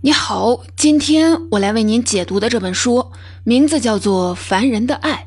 [0.00, 3.10] 你好，今天我来为您解读的这本书
[3.42, 5.26] 名字叫做《凡人的爱》，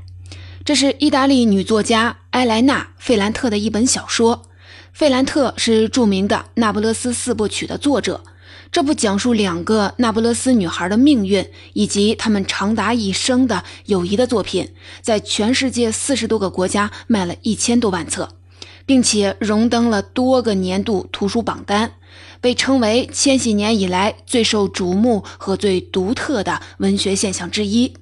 [0.64, 4.44] 这是意大利女作家埃莱娜·费兰特的一本小说。
[4.94, 8.24] 费兰特是著名的《那不勒斯四部曲》的作者。
[8.72, 18.30] 这部讲述两个那不勒斯女孩的命运以及她们长达一生的友谊的作品，在全世界四十多个国家卖了一千多万册，
[18.86, 21.94] 并且荣登了多个年度图书榜单，
[22.40, 27.94] 被称为千禧年以来最受瞩目和最独特的文学现象之一。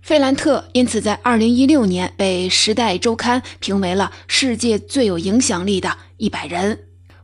[0.00, 6.80] 费兰特因此在二零一六年被《时代周刊》评为了世界最有影响力的一百人。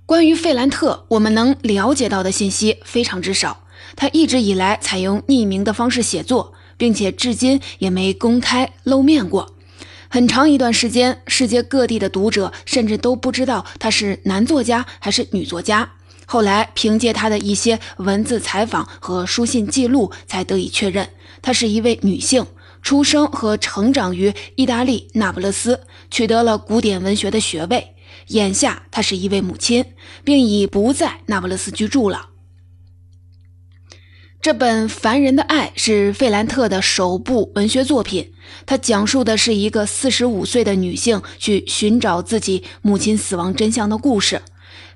[0.06, 3.64] 关于费兰特，我们能了解到的信息非常之少。
[3.96, 9.54] 他一直以来采用匿名的方式写作，并且至今也没公开露面过。
[10.10, 15.90] 很长一段时间，世界各地的读者甚至都不知道他是男作家还是女作家。
[16.24, 21.08] 后来，凭借他的一些文字采访和书信记录，才得以确认
[21.42, 22.46] 她是一位女性，
[22.82, 27.94] 出生和成长于意大利那不勒斯，取得了古典文学的学位。
[28.28, 29.84] 眼下，她是一位母亲，
[30.24, 32.28] 并已不在那不勒斯居住了。
[34.40, 38.32] 这本《凡人的爱》是费兰特的首部文学作品，
[38.66, 44.40] 它讲述的是一个四十五岁的女性去寻找自己母亲死亡真相的故事。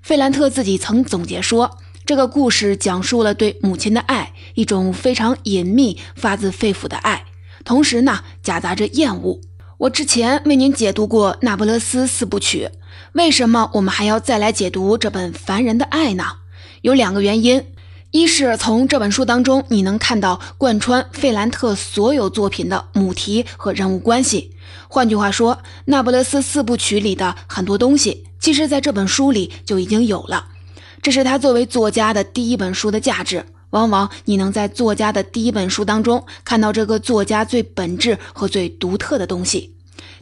[0.01, 1.77] 费兰特自己曾总结说，
[2.07, 7.25] 这个故事讲述了对母亲的爱，一种非常隐秘、发自肺腑的爱，
[7.65, 9.41] 同时呢，夹杂着厌恶。
[9.79, 12.69] 我之前为您解读过《那不勒斯四部曲》。
[13.15, 16.25] 为什么我们还要再来解读这本《凡人的爱》呢？
[16.83, 17.65] 有两个原因：
[18.13, 24.51] 一是从这本书当中，你能看到贯穿费兰特所有作品的母题和人物关系。
[24.87, 25.55] 换句话说，
[25.87, 30.49] 《那不勒斯四部曲》里的很多东西，其实在这本书里就已经有了。
[31.01, 33.47] 这是他作为作家的第一本书的价值。
[33.71, 39.75] 往往你能在作家的第一本书当中看到这个作家最本质和最独特的东西。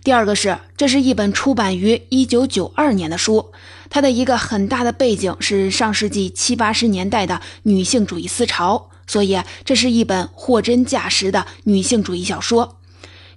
[0.05, 3.51] 第二个是，这是一本出版于一九九二年的书，
[3.91, 12.79] 它的一个很大的背景是上世纪七八十年代的女性主义思潮，所以这是一本货真价实的女性主义小说。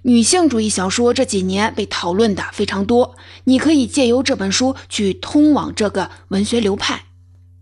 [0.02, 7.04] 女性主义小说这几年被讨论的非常多，你可以借由这本书去通往这个文学流派。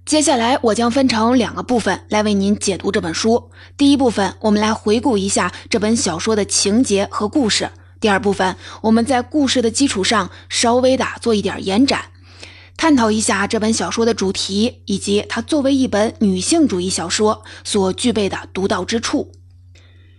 [0.04, 3.50] 接下来我将分成两个部分来为您解读这本书。
[3.76, 7.70] 第一部分，我们来回顾一下这本小说的情节和故事。
[8.00, 12.06] 第二部分，我们在故事的基础上稍微的做一点延展，
[12.76, 19.30] 探讨一下这本小说的主题，以及它作为一本女性主义小说所具备的独到之处。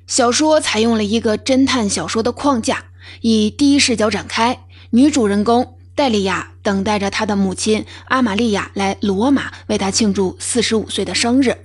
[0.07, 2.85] 小说采用了一个侦探小说的框架，
[3.21, 11.57] 以第一视角展开，女主人公戴利亚等待着她的母亲阿玛利亚来罗马为她庆祝四十五岁的生日。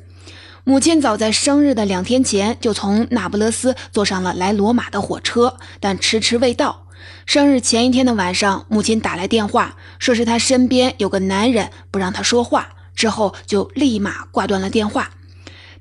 [0.64, 6.87] 母亲早在生日的两天前就从那不勒斯坐上了来罗马的火车，但迟迟未到。
[7.28, 15.10] 生日前一天的晚上，母亲打来电话，说是她身边有个男人不让她说话，之后就立马挂断了电话。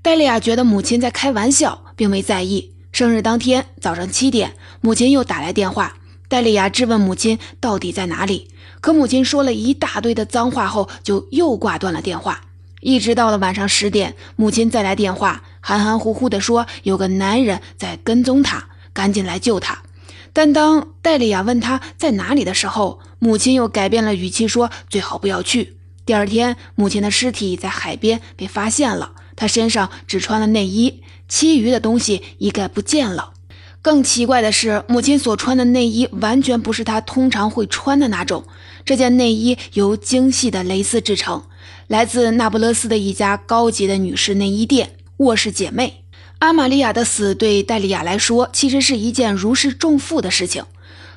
[0.02, 2.74] 戴丽亚觉得母亲在开玩笑，并没在意。
[2.92, 5.94] 生日当天早上七点，母亲又打来电话，
[6.28, 8.50] 戴丽亚质问母亲到底在哪里，
[8.82, 12.42] 可母亲说了一大堆的脏话后，就又挂断了电话。
[12.82, 19.82] 一直到了晚上十点，母亲再来电话，含含糊糊地说有个男人在跟踪她，赶紧来救她。
[20.38, 25.78] 但当戴利亚问他在哪里的时候，母亲又改变了语气，说最好不要去。
[26.06, 33.34] 第二天，母亲的尸体在海边被发现了，她身上只穿了内衣，其余的东西一概不见了。
[33.82, 38.44] 更奇怪的是，母亲所穿的内衣完全不是她通常会穿的那种，
[38.86, 41.42] 这件内衣由精细的蕾丝制成。
[41.88, 46.04] 来自那不勒斯的一家高级的女士内衣店——卧室姐妹。
[46.40, 50.64] 阿玛利亚的死对戴利亚来说，其实是一件如释重负的事情。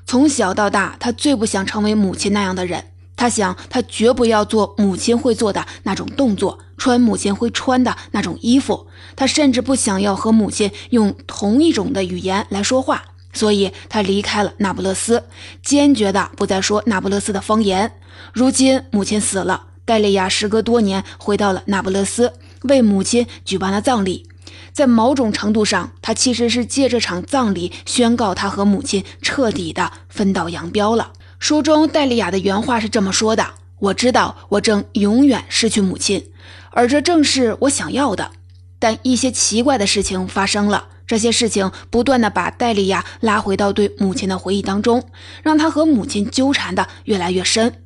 [0.07, 2.85] 从小到大，她最不想成为母亲那样的人。
[3.17, 8.87] 她想，她绝不要做母亲会做的那种动作，穿母亲会穿的那种衣服。
[9.15, 13.03] 她甚至不想要和母亲用同一种的语言来说话。
[13.35, 15.25] 所以，她离开了那不勒斯，
[15.63, 17.93] 坚决的不再说那不勒斯的方言。
[18.33, 19.67] 如今，母亲死了。
[19.85, 24.27] 戴利亚时隔多年回到了那不勒斯，为母亲举办了葬礼。
[24.73, 31.13] 在某种程度上，他其实是借这场葬礼宣告他和母亲彻底的分道扬镳了。
[31.39, 36.31] 书中戴丽亚的原话是这么说的：“我知道我正永远失去母亲，
[36.71, 38.31] 而这正是我想要的。
[38.79, 45.03] 但一些奇怪的事情发生了，这些事情不断的把戴丽亚拉回到对母亲的回忆当中，
[45.43, 47.83] 让他和母亲纠缠的越来越深。”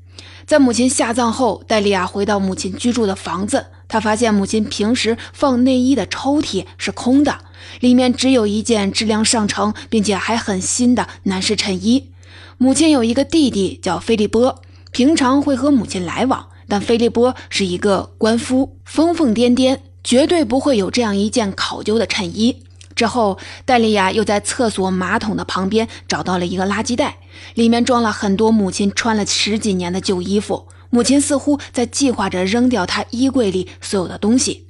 [0.47, 7.39] 在母亲下葬后，戴利亚回到母亲居住的房子，他发现母亲平时放内衣的抽屉是空的，
[7.79, 12.11] 里面只有一件质量上乘并且还很新的男士衬衣。
[12.59, 14.61] 母亲有一个弟弟叫菲利波，
[14.91, 22.65] 平常会和母亲来往，但菲利波是一个官夫，疯疯癫癫，绝对不会有这样一件考究的衬衣。
[22.97, 27.19] 之后，戴利亚又在厕所马桶的旁边找到了一个垃圾袋，
[27.55, 30.67] 里面装了很多母亲穿了十几年的旧衣服。
[30.95, 34.69] 母亲似乎在计划着扔掉她衣柜里所有的东西。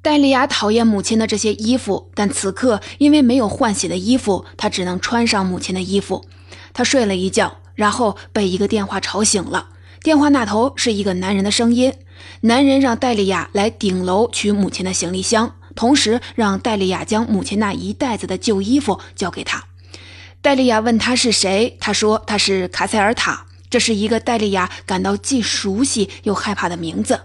[0.00, 6.24] 戴丽亚讨厌母亲的这些衣服，但此刻因为没有换洗的衣服，她只能穿上母亲的衣服。
[6.72, 9.70] 她睡了一觉，然后被一个电话吵醒了。
[10.04, 11.94] 电话那头是一个男人的声音，
[12.42, 15.56] 男人让戴丽亚来顶楼取母亲的行李箱。
[15.74, 19.64] 同时让戴丽亚将母亲那一袋子的旧衣服交给他。
[20.40, 23.46] 戴丽亚问他是谁，他说他是卡塞尔塔。
[23.70, 27.20] 这是一个戴利亚感到既熟悉又害怕的名字。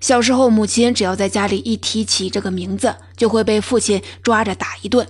[0.00, 5.06] 小时候，母亲只要在家里一提起这个名字，就会被父亲抓着打一顿。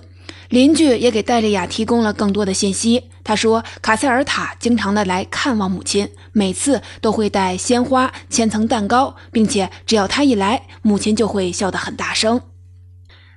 [0.49, 3.03] 邻居也给戴利亚提供了更多的信息。
[3.23, 12.41] 他说，卡塞尔塔经常的来看望母亲，每次都会带鲜花、千层蛋糕，并且只要他一来，母亲就会笑得很大声。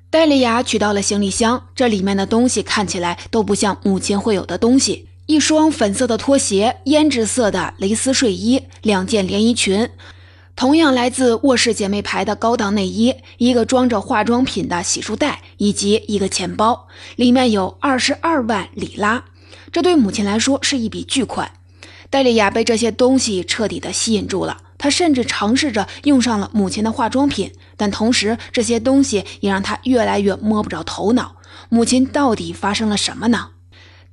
[0.09, 9.89] 戴利亚取到了行李箱，这里面的东西看起来都不像母亲会有的东西：一双粉色的拖鞋、胭脂色的蕾丝睡衣、两件连衣裙，
[10.57, 19.25] 同样来自卧室姐妹牌的高档内衣，一个装着化妆品的洗漱袋，以及一个钱包，里面有二十二万里拉。
[19.71, 21.53] 这对母亲来说是一笔巨款。
[22.11, 24.59] 戴丽亚被这些东西彻底的吸引住了。
[24.77, 31.37] 她甚至尝试着用上了母亲的化妆品，但同时这些东西也让她越来越摸不着头脑。
[31.69, 33.51] 母亲到底发生了什么呢？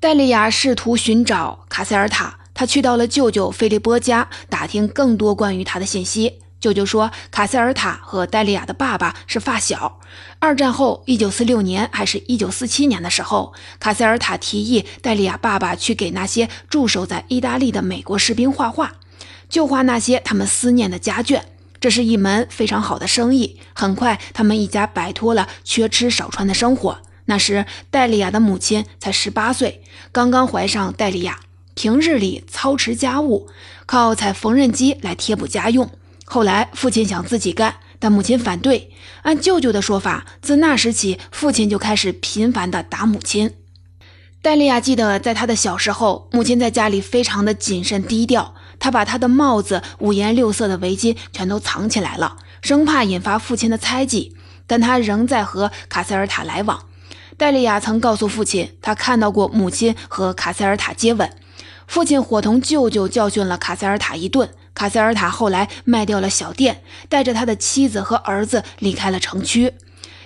[0.02, 6.40] 戴利亚试图寻找卡塞尔塔，他去到了舅舅菲利波家，打听更多关于他的信息。
[6.62, 10.00] 舅舅说，卡塞尔塔和戴利亚的爸爸是发小。
[10.40, 18.94] 二战后，一九四六年还是一九四七年的时候，卡塞尔塔提议戴利亚爸爸去给那些驻守在意大利的美国士兵画画。
[19.50, 21.42] 就画那些他们思念的家眷，
[21.82, 23.60] 这是一门非常好的生意。
[23.74, 27.00] 很快，他们一家摆脱了缺吃少穿的生活。
[27.30, 31.42] 那时，戴利亚的母亲才十八岁，刚刚怀上戴利亚，
[31.76, 33.48] 平日里操持家务，
[33.86, 35.88] 靠踩缝纫机来贴补家用。
[36.26, 38.92] 后来，父亲想自己干，但母亲反对。
[39.22, 43.54] 按舅舅的说法，自那时起，父亲就开始频繁地打母亲。
[44.42, 48.56] 戴利亚记得，在他的小时候，母亲在家里非常的谨慎低调。
[48.80, 54.36] 她把她的帽子、五颜六色的围巾全都藏起来了，生怕引发父亲的猜忌。
[54.66, 56.86] 但她仍在和卡塞尔塔来往。
[57.40, 61.32] 戴利亚曾告诉父亲，他看到过母亲和卡塞尔塔接吻。
[61.88, 64.50] 父亲伙同舅舅教训了卡塞尔塔一顿。
[64.74, 69.74] 卡塞尔塔后来卖掉了小店，带着他的妻子和儿子离开了城区。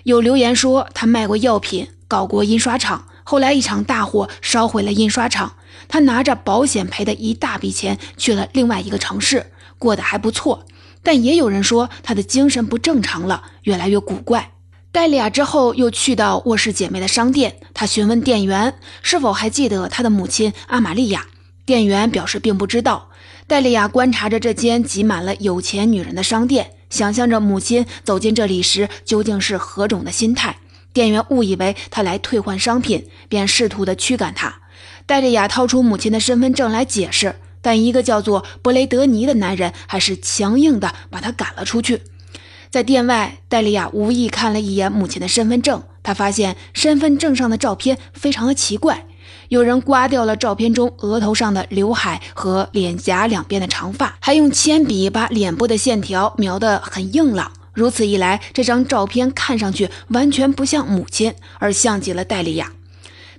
[0.02, 3.06] 有留言说他卖过药品，搞过印刷厂。
[3.24, 5.54] 后来一场大火烧毁了印刷厂，
[5.88, 10.66] 他拿着保险赔的一大笔钱去了另外一个城市，过得还不错。
[11.04, 14.53] 但也有人说他的精神不正常了，越来越古怪。
[14.94, 21.26] 戴利亚之后又去到卧室姐妹的商店，他询问店员是否还记得她的母亲阿玛利亚，
[21.66, 23.10] 店员表示并不知道。
[23.48, 30.58] 戴利亚观察着这间挤满了有钱女人的商店，想象着母亲走进这里时究竟是何种的心态。
[30.94, 34.54] 店员误以为他来退换商品，便试图的驱赶他。
[35.08, 42.04] 戴利亚掏出母亲的身份证来解释，但一个叫做布雷德尼的男人还是强硬的把他赶了出去。
[42.74, 49.06] 在店外，戴利亚无意看了一眼母亲的身份证，她发现身份证上的照片非常的奇怪，
[49.50, 57.52] 有人刮掉了照片中额头上的刘海和脸颊两边的长发，还用铅笔把脸部的线条描得很硬朗。
[57.76, 62.72] 如此一来，这张照片看上去完全不像母亲，而像极了戴利亚。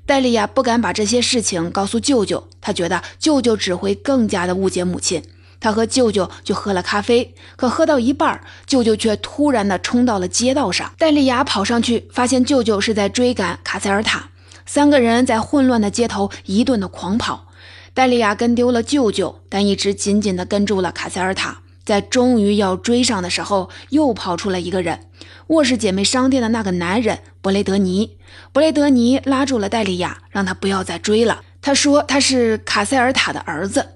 [0.06, 5.20] 戴利亚不敢把这些事情告诉舅舅，他觉得舅舅只会更加的误解母亲。
[5.64, 10.92] 他和舅舅就喝了咖啡，可喝到一半，舅舅却突然的冲到了街道上。
[10.98, 14.28] 戴丽亚跑上去，发现舅舅是在追赶卡塞尔塔，
[14.66, 17.46] 三个人在混乱的街头一顿的狂跑。
[17.94, 21.62] 戴丽亚跟丢了舅舅，但一直紧紧的跟住了卡塞尔塔。
[21.82, 25.06] 在终于要追上的时候，又跑出了一个人，
[25.46, 28.18] 卧室姐妹商店的那个男人布雷德尼。
[28.52, 31.40] 布雷德尼拉住了戴利亚，让他不要再追了。
[31.62, 33.94] 他说他是卡塞尔塔的儿子。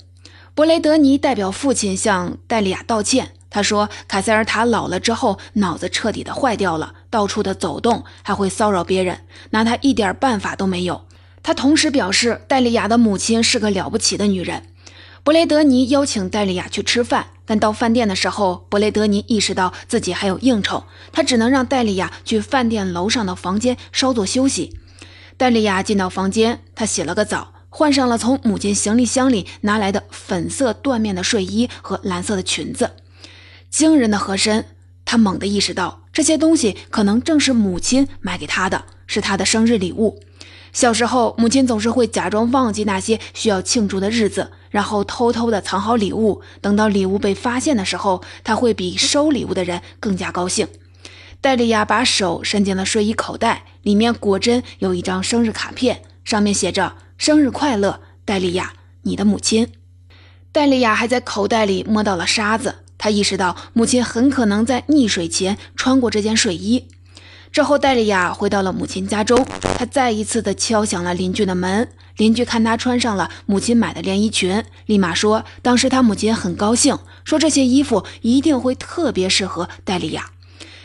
[0.59, 3.31] 布雷德尼代表父亲向戴利亚道歉。
[3.49, 11.03] 他说卡塞尔塔老了之后，脑子彻底的坏掉了，到处的走动，还会骚扰别人，拿他一点办法都没有。
[11.45, 14.65] 他同时表示，戴利亚的母亲是个了不起的女人。
[15.23, 17.29] 布雷德尼邀请戴利亚去吃饭。
[17.47, 24.77] 但到饭店的时候，伯雷德尼意识到自己还有应酬，他只能让戴利亚去饭店楼上的房间稍作休息。
[25.37, 32.93] 戴利亚进到房间，她洗了个澡，换上了从母亲行李箱里拿来的粉色缎面的睡衣和蓝色的裙子。
[33.71, 34.65] 惊人的合身，
[35.05, 40.21] 他猛地意识到这些东西可能正是母亲买给他的，是他的生日礼物。
[40.73, 44.53] 小时候，母亲总是会假装忘记那些需要庆祝的日子。
[44.71, 50.69] 然后偷偷地藏好礼物，等到礼物被发现的时候，他会比收礼物的人更加高兴。
[51.41, 58.73] 戴利亚把手伸进了睡衣口袋，里面果真有一张生日卡片，上面写着“生日快乐，戴利亚，
[59.03, 59.73] 你的母亲”。
[60.53, 66.87] 戴利亚还在口袋里摸到了沙子，他意识到母亲很可能在溺水前穿过这件睡衣。
[67.51, 69.45] 之后，戴利亚回到了母亲家中，
[69.77, 71.89] 他再一次的敲响了邻居的门。
[72.17, 80.31] 邻居看他穿上了母亲买的连衣裙，立马说：“当时他母亲很高兴，说这些衣服一定会特别适合戴利亚。”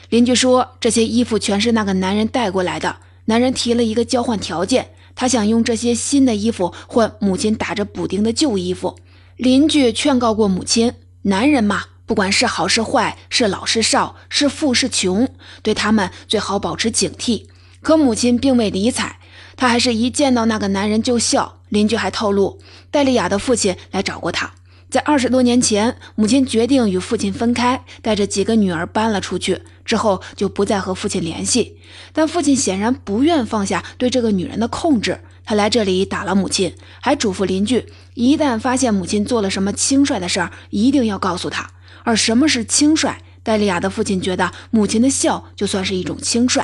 [0.10, 2.98] 邻居说：“这些衣服全是那个男人带过来的。
[3.26, 8.98] 男人提了一个交换条件，他想用这些新的衣服换母亲打着补丁的旧衣服。”
[9.38, 10.94] 邻居劝告过母亲
[11.24, 15.28] ：“男人嘛，不管是好是坏，是老是少，是富是穷，
[15.62, 17.46] 对他们最好保持警惕。”
[17.82, 19.20] 可母亲并未理睬。
[19.56, 21.60] 她还是一见到那个男人就笑。
[21.70, 22.60] 邻居还透露，
[22.92, 24.54] 戴丽亚的父亲来找过她。
[24.94, 31.80] 在二十多年前，母亲决定与父亲分开，带着几个女儿搬了出去，之后就不再和父亲联系。
[32.12, 41.72] 但父亲显然不愿放下对这个女人的控制，他来这里打了母亲，还嘱咐邻居，一旦发现母亲做了什么轻率的事儿，一定要告诉他。
[42.04, 43.18] 而什么是轻率？
[43.42, 46.64] 戴利亚的父亲觉得母亲的笑就算是一种轻率。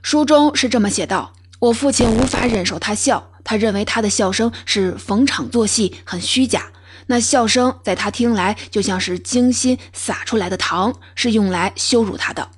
[0.00, 1.34] 书中是这么写道。
[1.58, 6.70] 我父亲无法忍受她笑，他认为她的笑声是逢场作戏，很虚假。
[7.08, 12.48] 那笑声在他听来就像是精心撒出来的糖，是用来羞辱他的。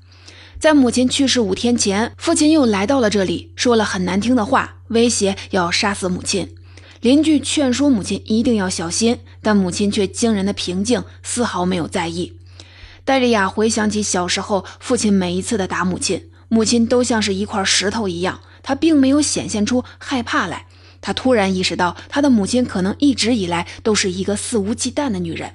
[0.59, 6.55] 在母亲去世五天前，父亲又来到了这里，说了很难听的话，威胁要杀死母亲。
[7.01, 12.35] 邻居劝说母亲一定要小心，但母亲却惊人的平静，丝毫没有在意。
[13.07, 18.41] 戴丽亚回想起小时候父亲每一次的打母亲，母亲都像是一块石头一样。
[18.63, 20.67] 她并没有显现出害怕来。
[21.01, 25.55] 他突然意识到，他的母亲可能一直以来都是一个肆无忌惮的女人。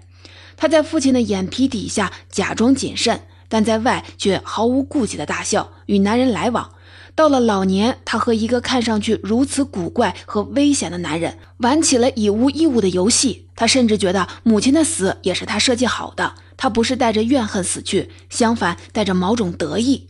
[0.58, 6.72] 她在父亲的眼皮底下假装谨慎，但在外却毫无顾忌的大笑，与男人来往。
[7.14, 13.48] 到了老年，她和一个看上去如此古怪和危险的男人玩起了以物易物的游戏。
[13.56, 16.36] 他甚至觉得母亲的死也是他设计好的。
[16.58, 20.08] 他不是带着怨恨死去，相反，带着某种得意。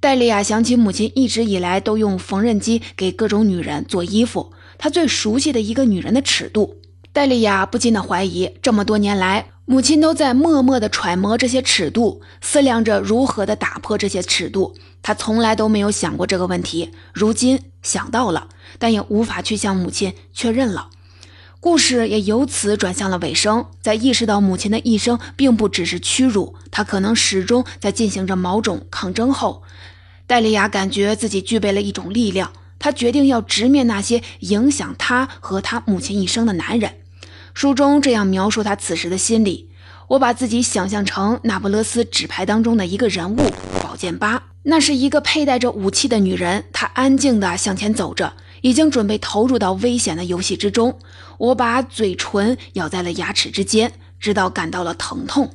[0.00, 6.76] 戴丽亚想起母亲一直以来都用缝纫机给各种女人做衣服，他最熟悉的一个女人的尺度。
[7.12, 14.74] 戴利亚不禁的怀疑，这么多年来，母亲都在默默的揣摩这些尺度，思量着如何的打破这些尺度。
[15.00, 20.88] 她从来都没有想过这个问题，如今想到了，但也无法去向母亲确认了。
[21.60, 23.64] 故事也由此转向了尾声。
[23.80, 29.62] 在意识到母亲的一生并不只是屈辱，她可能始终在进行着某种抗争后。
[30.26, 32.50] 戴利亚感觉自己具备了一种力量，
[32.84, 36.96] 他决定要直面那些影响他和他母亲一生的男人。
[37.54, 39.70] 书中这样描述他此时的心理：
[40.08, 43.50] 我把自己想象成那不勒斯纸牌当中的一个人物——
[43.82, 44.42] 宝剑八。
[44.64, 50.98] 那是一个佩戴着武器的女人，她安静地向前走着，已经准备投入到危险的游戏之中。
[51.38, 55.54] 我把嘴唇咬在了牙齿之间，直到感到了疼痛。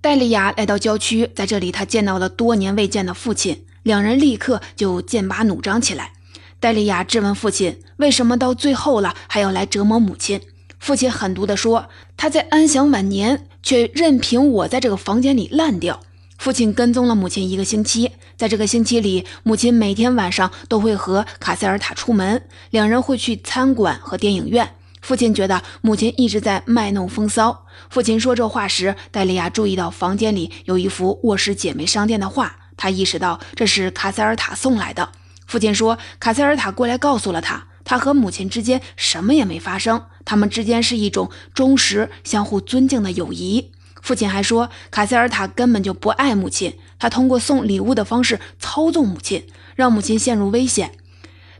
[0.00, 6.12] 戴利亚来到郊区，在这里，她见到了多年未见的父亲，两人立刻就剑拔弩张起来。
[6.60, 10.42] 戴利亚质问父亲：“为什么到最后了还要来折磨母亲？”
[10.78, 16.00] 父亲狠毒地说：“他在安享晚年，却任凭我在这个房间里烂掉。”
[16.36, 24.74] 父亲跟踪了母亲一个星期，在这个星期里，母亲每天晚上都会和卡塞尔塔出门，两人会去餐馆和电影院。
[25.00, 27.64] 父亲觉得母亲一直在卖弄风骚。
[27.88, 35.10] 父亲说这话时，戴利亚注意到房间里有一幅卧室姐妹商店的画，他意识到这是卡塞尔塔送来的。
[35.46, 43.72] 父亲说，卡塞尔塔过来告诉了他，他和母亲之间什么也没发生，他们之间是一种忠实、相互尊敬的友谊。
[44.00, 50.92] 父亲还说，卡塞尔塔根本就不爱母亲，他通过送礼物的方式操纵母亲，让母亲陷入危险。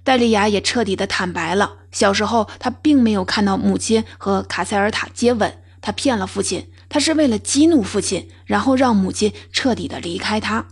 [0.05, 1.77] 戴丽亚也彻底的坦白了。
[1.91, 10.67] 小时候，他并没有看到母亲和卡塞尔塔接吻，他骗了父亲，他是为了激怒父亲，然后让母亲彻底的离开他。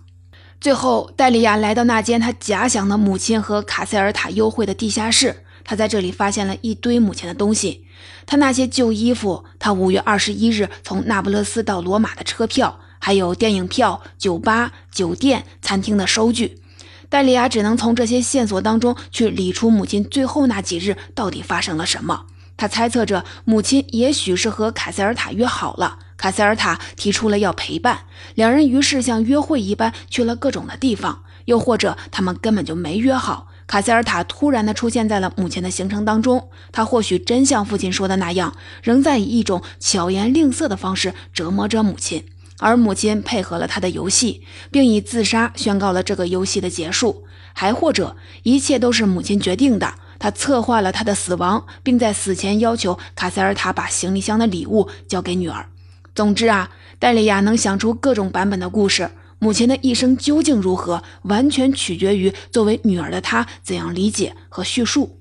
[0.60, 7.84] 最后，戴利亚来到那间他假想的母亲和卡塞尔塔幽会的地下室，他在这里发现了一堆母亲的东西，
[8.25, 16.60] 他那些旧衣服，他五月二十一日从那不勒斯到罗马的车票，还有电影票、酒吧、酒店、餐厅的收据。
[17.08, 22.25] 戴利亚只能从这些线索当中去理出母亲最后那几日到底发生了什么。
[22.56, 28.00] 他猜测着，母亲也许是和卡塞尔塔约好了，卡塞尔塔提出了要陪伴，
[28.34, 33.48] 两人于是像约会一般去了各种的地方，又或者他们根本就没约好。
[33.66, 42.25] 卡塞尔塔突然的出现在了母亲的行程当中，他或许真像父亲说的那样，仍在以一种巧言令色的方式折磨着母亲。
[42.58, 47.25] 而母亲配合了他的游戏，并以自杀宣告了这个游戏的结束。
[47.52, 49.94] 还或者，一切都是母亲决定的。
[50.18, 55.68] 他策划了他的死亡，并在死前要求卡塞尔塔把行李箱的礼物交给女儿。
[56.14, 59.11] 总之啊，戴利亚能想出各种版本的故事。
[59.38, 65.20] 母亲的一生究竟如何，完全取决于作为女儿的她怎样理解和叙述。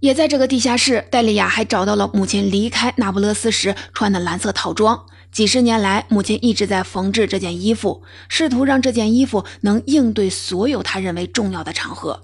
[0.00, 5.04] 也在这个地下室，戴利亚还找到了母亲离开那不勒斯时穿的蓝色套装。
[5.30, 12.22] 几十年来，母亲一直在缝制这件衣服，试图让这件衣服能应对所有她认为重要的场合。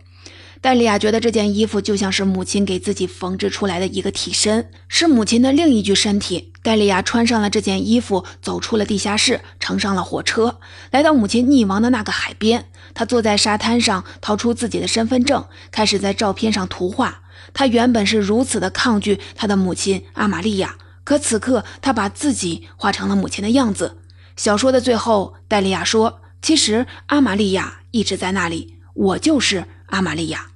[0.62, 6.52] 戴利亚觉得这件衣服就像是母亲给自己缝制出来的一个替身，是母亲的另一具身体。
[6.62, 10.58] 戴利亚穿上了这件衣服，走出了地下室，乘上了火车，
[10.90, 12.66] 来到母亲溺亡的那个海边。
[12.92, 17.22] 他坐在沙滩上，掏出自己的身份证，开始在照片上涂画。
[17.54, 20.76] 他原本是如此的抗拒他的母亲阿玛利亚。
[21.04, 23.96] 可此刻，他把自己画成了母亲的样子。
[24.36, 30.48] 小说的最后，戴利亚说：“其实阿玛利亚一直在那里，我就是阿玛利亚。”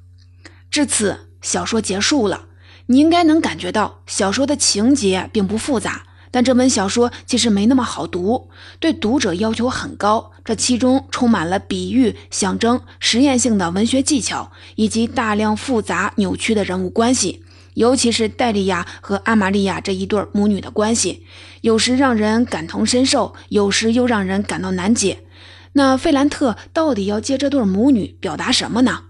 [0.70, 2.46] 至此，小说结束了。
[2.86, 10.32] 你应该能感觉到，小说的情节并不复杂，但这本小说其实没那么好读，对读者要求很高。
[10.44, 17.42] 这其中充满了比喻、象征、实验性的文学技巧，以及大量复杂扭曲的人物关系。
[17.72, 21.24] 尤其是戴利亚和阿玛利亚这一对母女的关系，
[21.62, 25.24] 有时让人感同身受，有时又让人感到难解。
[25.72, 29.04] 那费兰特到底要借这对母女表达什么呢？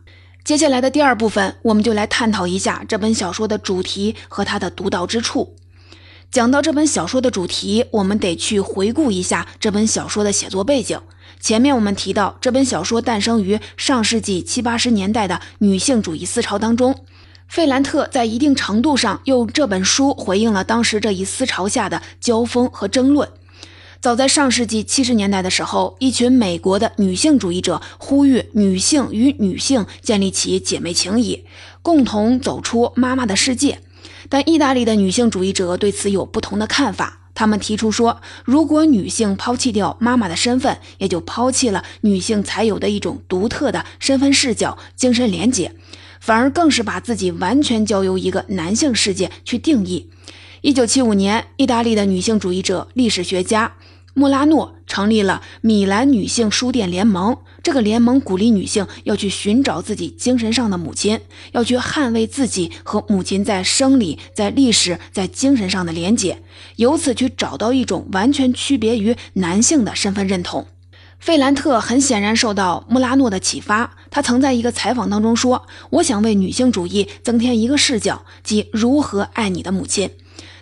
[0.45, 5.57] 接下来的第二部分，我们就来探讨一下这本小说的主题和它的独到之处。
[6.31, 11.01] 讲到这本小说的主题，我们得去回顾一下这本小说的写作背景。
[11.41, 16.95] 前面我们提到，这本小说诞生于上世纪七八十年代的女性主义思潮当中。
[17.49, 23.27] 费兰特在一定程度上用这本书回应了当时这一思潮下的交锋和争论。
[24.05, 31.47] 早在上世纪七十年代的时候，一群美国的女性主义者呼吁女性与女性建立起姐妹情谊，
[31.81, 33.81] 共同走出妈妈的世界。
[34.29, 37.21] 但意大利的女性主义者对此有不同的看法。
[37.33, 45.75] 他们提出说，如果女性抛弃掉妈妈的身份，也就抛弃了女性才有的一种独特的身份视角、精神连结。
[46.21, 50.11] 反而更是把自己完全交由一个男性世界去定义。
[50.61, 53.75] 一九七五年，意大利的女性主义者、历史学家
[54.15, 57.37] 莫拉诺成立了米兰女性书店联盟。
[57.65, 61.21] 这个联盟鼓励女性要去寻找自己精神上的母亲，
[61.53, 66.43] 要去捍卫自己和母亲在生理、在历史、在精神上的连结，
[66.77, 70.67] 由此去找到一种完全区别于男性的身份认同。
[71.19, 80.11] 费兰特很显然受到穆拉诺的启发，他曾在一个采访当中说：“我想为女性主义增添一个视角，即如何爱你的母亲。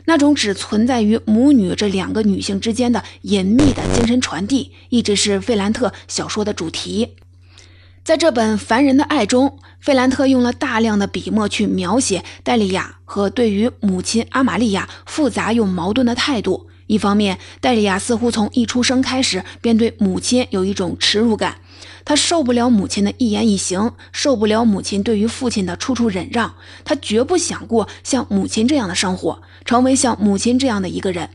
[0.05, 7.15] 那种只存在于母女这两个女性之间的隐秘的精神传递，一直是费兰特小说的主题。
[8.05, 21.59] 在这本《凡人的爱》中，费兰特用了大量的笔墨去描写戴利亚和对于母亲阿玛利亚复杂又矛盾的态度。”一方面，戴利亚似乎从一出生开始便对母亲有一种耻辱感，
[22.05, 31.31] 他受不了母亲的一言一行，受不了母亲对于父亲的处处忍让，他绝不想过像母亲这样的生活，成为像母亲这样的一个人。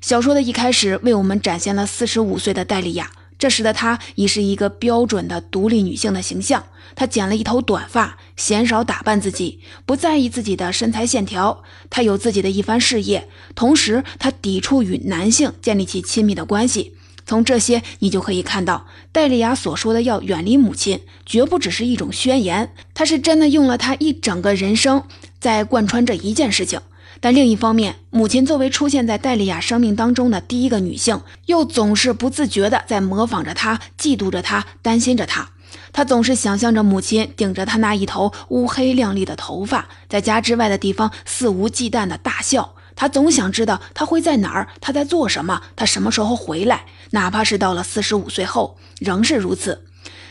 [0.00, 3.10] 小说的一开始为我们展现了四十五岁的戴利亚。
[3.38, 6.64] 这时的她已是一个标准的独立女性的形象。
[6.94, 11.62] 她剪了一头短发，鲜少打扮自己，不在意自己的身材线条。
[11.90, 16.95] 她有自己的一番事业，同时她抵触与男性建立起亲密的关系。
[17.26, 25.02] 从这些，你就可以看到，戴丽亚所说的要远离母亲，绝不只是一种宣言，她是真的用了她一整个人生
[25.40, 26.80] 在贯穿这一件事情。
[27.18, 35.48] 但另一方面，母亲作为出现在戴丽亚生命当中的第一个女性，又总是不自觉地在模仿着她，嫉妒着她，担心着她。
[35.92, 42.74] 她总是想象着母亲顶着她那一头乌黑亮丽的头发，在家之外的地方肆无忌惮地大笑。
[42.94, 49.84] 她总想知道她会在哪儿，她在做什么，她什么时候回来，哪怕是到了四十五岁后，仍是如此。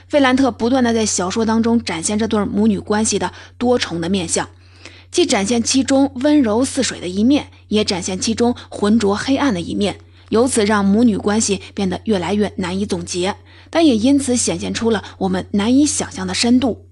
[0.07, 4.49] 费兰特不断的在小说当中展现这对母女关系的多重的面相。
[5.11, 9.97] 既展现其中温柔似水的一面，也展现其中浑浊黑暗的一面，
[10.29, 13.35] 由此让母女关系变得越来越难以总结，
[13.69, 16.88] 但也因此显现出了我们难以想象的深度。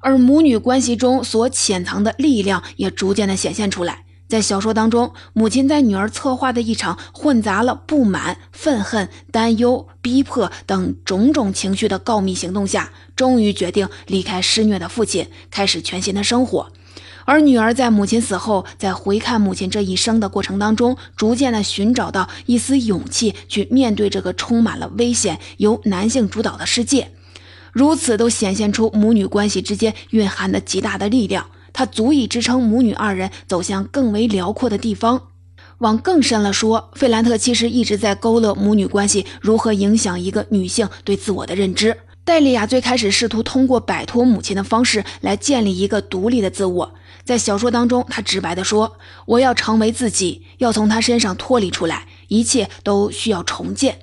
[0.00, 4.04] 而母女关系中所潜藏的力量也逐渐的显现出来。
[4.28, 16.70] 在小说当中，母亲在女儿策划的一场混杂了不满、愤恨、担忧、逼迫等种种情绪的告密行动下，终于决定离开施虐的父亲，开始全新的生活。
[17.24, 27.10] 而女儿在母亲死后，在回看母亲这一生的过程当中，逐渐的寻找到一丝勇气，去面对这个充满了危险、由男性主导的世界。
[27.72, 31.46] 如此都显现出母女关系之间蕴含的极大的力量。
[31.72, 35.22] 它足以支撑母女二人走向更为辽阔的地方。
[35.78, 41.96] 往更深了说，费兰特其实一直在勾勒母女关系如何影响一个女性对自我的认知。
[42.24, 46.94] 戴利亚最开始试图通过摆脱母亲的方式来建立一个独立的自我。
[47.24, 54.00] 在小说当中，她直白地说：“我要成为自己，要从她身上脱离出来，一切都需要重建。”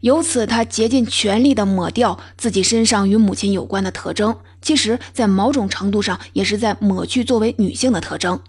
[0.00, 4.36] 由此，她竭尽全力地抹掉自己身上与母亲有关的特征。
[4.64, 8.40] 其实，在某种程度上，也是在抹去作为女性的特征。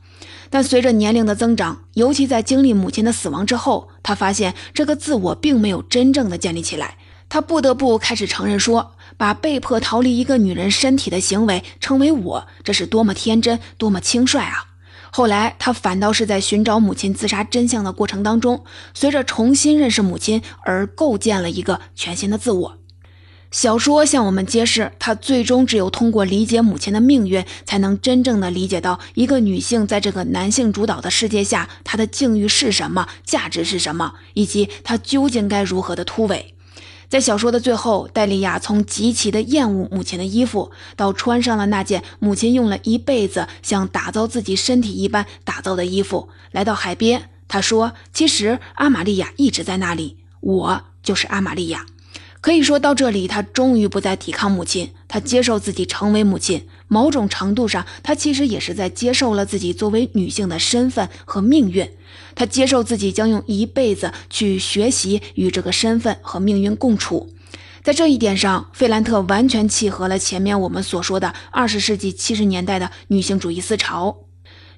[0.49, 6.97] 但随着年龄的增长，尤其在经历母亲的死亡之后，他发现这个自我并没有真正的建立起来。
[7.27, 14.65] 他不得不开始承认说，把被迫逃离一个女人身体的行为称为我，这是多么天真，多么轻率啊！
[15.11, 22.77] 后来，他反倒是在寻找母亲自杀真相的过程当中，随着重新认识母亲而构建了一个全新的自我。
[23.55, 36.53] 小说向我们揭示，他最终只有通过理解母亲的命运，才能真正的理解到一个女性在这个男性主导的世界下，她的境遇是什么，价值是什么，以及她究竟该如何的突围。
[37.07, 47.29] 在小说的最后，戴利亚从极其的厌恶母亲的衣服，到穿上了那件母亲用了一辈子像打造自己身体一般打造的衣服，来到海边。
[47.47, 51.85] 他说：“其实阿玛利亚一直在那里，我就是阿玛利亚。”
[52.45, 56.67] 可以说到这里，他终于不再抵抗母亲，他接受自己成为母亲。
[56.87, 61.89] 某种程度上，他其实也是在接受了自己作为女性的身份和命运。
[62.35, 67.31] 他接受自己将用一辈子去学习与这个身份和命运共处。
[67.81, 74.17] 在这一点上，费兰特完全契合了前面我们所说的二十世纪七十年代的女性主义思潮。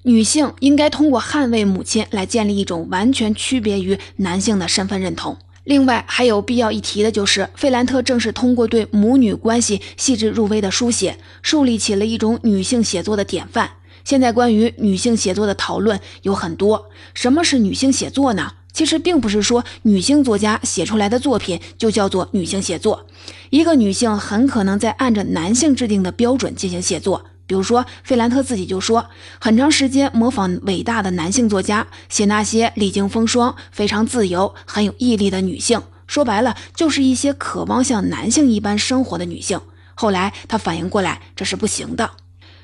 [0.03, 5.37] 女性应该通过捍卫母亲来建立一种完全区别于男性的身份认同。
[5.67, 13.69] 另外还有必要一提的就是，费兰特正是通过对母女关系细致入微的书写，树立起了一种女性写作的典范。
[14.05, 16.89] 现在关于女性写作的讨论有很多。
[17.13, 18.53] 什么是女性写作呢？
[18.71, 23.05] 其实并不是说女性作家写出来的作品就叫做女性写作。
[23.49, 27.25] 一个女性很可能在按着男性制定的标准进行写作。
[27.47, 29.07] 比如说，费兰特自己就说，
[29.39, 35.81] 很长时间模仿伟大的男性作家，写那些历经风霜、非常自由、很有毅力的女性。
[36.05, 39.59] 说白了，就是一些渴望像男性一般生活的女性。
[39.95, 42.11] 后来他反应过来，这是不行的。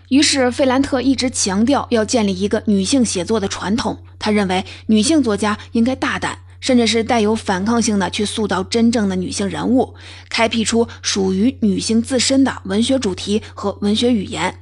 [0.10, 4.04] 于是，费兰特一直强调要建立一个女性写作的传统。
[4.20, 9.96] 他认为，女性作家应该大胆，甚至是带有反抗性的去塑造真正的女性人物，
[10.30, 14.60] 开辟出属于女性自身的文学主题和文学语言。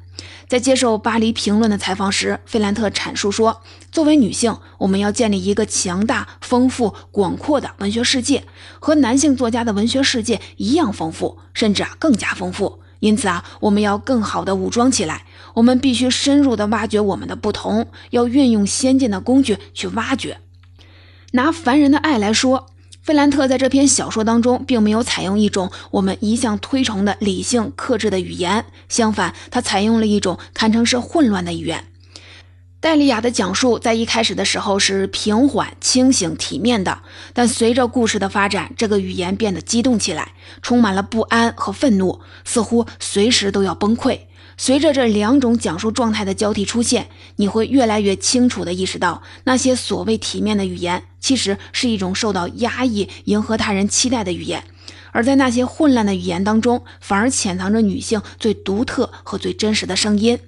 [0.47, 8.43] 在接受《巴黎评论》的采访时，费兰特阐述说：“作为女性，我们要建立一个强大、丰富、广阔的文学世界，
[8.79, 12.79] 和男性作家的文学世界一样丰富，甚至啊更加丰富。
[12.99, 15.25] 因此啊，我们要更好的武装起来。
[15.53, 20.39] 我们必须深入的挖掘我们的不同，要运用先进的工具去挖掘。
[21.31, 22.67] 拿凡人的爱来说。”
[23.01, 31.85] 费兰特在这篇小说当中，并没有采用一种我们一向推崇的理性克制的语言，相反，他采用了一种堪称是混乱的语言。
[32.79, 37.01] 戴利亚的讲述在一开始的时候是平缓、清醒、体面的，
[37.33, 44.19] 但随着故事的发展，这个语言变得激动起来，充满了不安和愤怒，似乎随时都要崩溃。
[44.57, 54.61] 随着这两种讲述状态的交替出现，你会越来越清楚地意识到，那些所谓体面的语言，其实是一种受到压抑、迎合他人期待的语言；
[55.11, 60.37] 而在那些混乱的语言当中，反而潜藏着女性最独特和最真实的声音。《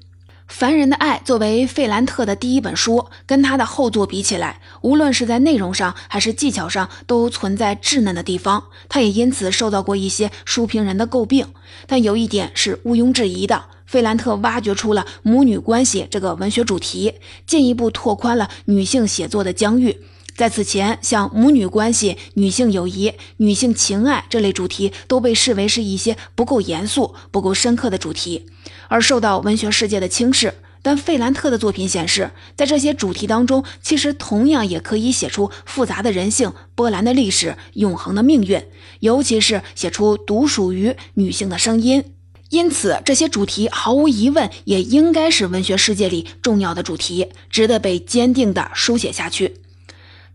[0.47, 8.65] 凡人的爱》作为费兰特的第一本书，跟他的后作比起来，无论是在内容上还是技巧上，都存在稚嫩的地方。
[8.87, 11.47] 他也因此受到过一些书评人的诟病。
[11.87, 13.65] 但有一点是毋庸置疑的。
[13.85, 17.13] 费兰特挖掘出了母女关系这个文学主题，
[17.45, 19.99] 进一步拓宽了女性写作的疆域。
[20.35, 28.47] 在此前，像母女关系、女性友谊、女性情爱这类主题都被视为是一些不够严肃、不够深刻的主题，
[28.87, 30.53] 而受到文学世界的轻视。
[30.81, 38.61] 但费兰特的作品显示，在这些主题当中，其实同样也可以写出复杂的人性、波澜的历史、永恒的命运，
[38.99, 42.03] 尤其是写出独属于女性的声音。
[42.49, 49.55] 因此，这些主题毫无疑问也应该是文学世界里重要的主题，值得被坚定地书写下去。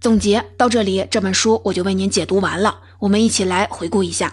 [0.00, 2.80] 总结到这里，这本书我就为您解读完了。
[3.00, 4.28] 我们一起来回顾一下，《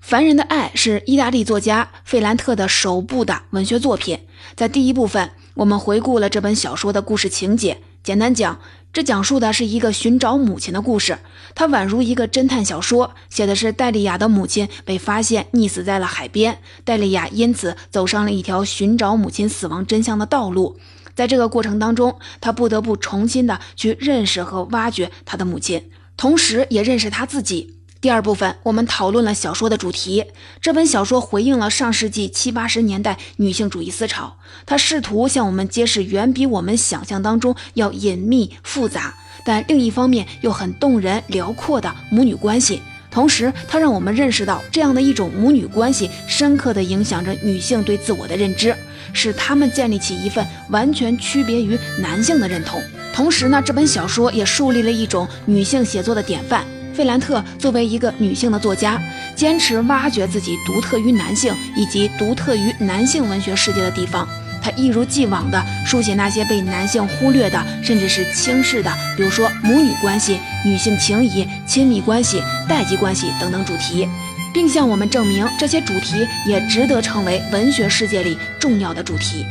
[0.00, 4.18] 凡人的爱》是意大利作家费兰特的首部的文学作品。
[4.56, 7.78] 在第一部分，我们回顾了这本小说的故事情节。
[8.02, 8.58] 简单讲，
[8.94, 11.18] 这讲述的是一个寻找母亲的故事。
[11.54, 20.80] 它宛如一个侦探小说，写的是戴利亚的母亲被发现溺死在了海边，戴利亚因此走上了一条寻找母亲死亡真相的道路。
[21.14, 27.76] 在这个过程当中，他不得不重新的去认识和挖掘他的母亲，同时也认识他自己。
[28.00, 30.24] 第二部分，我们讨论了小说的主题。
[30.62, 42.80] 这本小说回应了上世纪七八十年代女性主义思潮，它试图向我们揭示远比我们想象当中要隐秘复杂，但另一方面又很动人辽阔的母女关系。
[43.10, 48.74] 同时，它让我们认识到这样的一种母女关系深刻地影响着女性对自我的认知，
[49.12, 52.80] 使她们建立起一份完全区别于男性的认同。
[53.12, 56.64] 同时呢，这本小说也树立了一种女性写作的典范。
[56.94, 59.00] 费兰特作为一个女性的作家，
[59.34, 64.28] 坚持挖掘自己独特于男性以及独特于男性文学世界的地方。
[64.62, 74.06] 她一如既往地书写那些被男性忽略的，甚至是轻视的，比如说母女关系、女性情谊、亲密关系、代际关系等等主题，
[74.52, 79.46] 并向我们证明这些主题也值得成为文学世界里重要的主题。